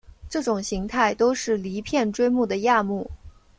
[0.27, 3.07] 这种形态都是离片锥目的亚目。